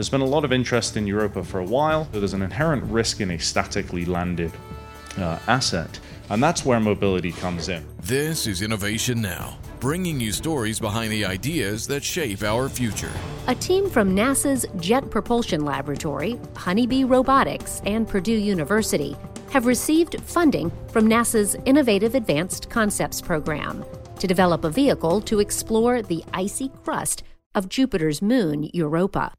[0.00, 2.82] There's been a lot of interest in Europa for a while, but there's an inherent
[2.84, 4.50] risk in a statically landed
[5.18, 7.84] uh, asset, and that's where mobility comes in.
[8.00, 13.12] This is Innovation Now, bringing you stories behind the ideas that shape our future.
[13.46, 19.14] A team from NASA's Jet Propulsion Laboratory, Honeybee Robotics, and Purdue University
[19.50, 23.84] have received funding from NASA's Innovative Advanced Concepts Program
[24.18, 27.22] to develop a vehicle to explore the icy crust
[27.54, 29.34] of Jupiter's moon, Europa.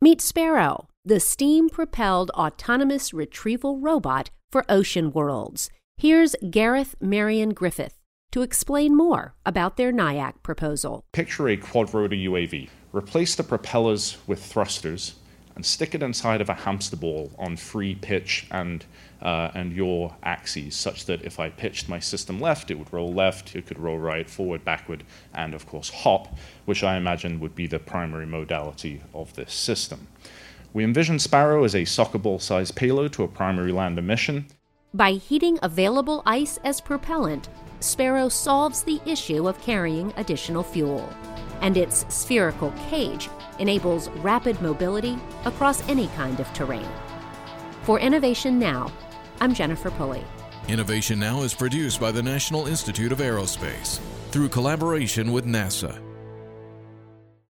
[0.00, 5.70] Meet Sparrow, the steam propelled autonomous retrieval robot for ocean worlds.
[5.96, 7.98] Here's Gareth Meirion Griffith
[8.30, 11.04] to explain more about their NIAC proposal.
[11.12, 12.68] Picture a quadrotor UAV.
[12.92, 15.14] Replace the propellers with thrusters
[15.58, 18.86] and stick it inside of a hamster ball on free pitch and
[19.20, 23.12] uh, and yaw axes, such that if I pitched my system left, it would roll
[23.12, 25.02] left, it could roll right, forward, backward,
[25.34, 30.06] and of course hop, which I imagine would be the primary modality of this system.
[30.72, 34.46] We envision Sparrow as a soccer ball sized payload to a primary lander mission.
[34.94, 37.48] By heating available ice as propellant,
[37.80, 41.12] Sparrow solves the issue of carrying additional fuel,
[41.60, 43.28] and its spherical cage
[43.58, 46.88] enables rapid mobility across any kind of terrain.
[47.82, 48.92] For Innovation Now,
[49.40, 50.24] I'm Jennifer Pulley.
[50.68, 55.98] Innovation Now is produced by the National Institute of Aerospace through collaboration with NASA